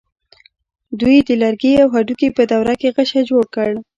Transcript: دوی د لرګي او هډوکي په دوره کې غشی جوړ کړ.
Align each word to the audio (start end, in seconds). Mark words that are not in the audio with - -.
دوی 0.99 1.17
د 1.27 1.29
لرګي 1.41 1.73
او 1.83 1.87
هډوکي 1.95 2.29
په 2.37 2.43
دوره 2.51 2.73
کې 2.81 2.93
غشی 2.95 3.21
جوړ 3.29 3.43
کړ. 3.55 3.71